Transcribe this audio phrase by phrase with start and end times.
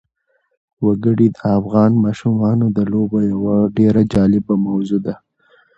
[0.85, 5.15] وګړي د افغان ماشومانو د لوبو یوه ډېره جالبه موضوع ده.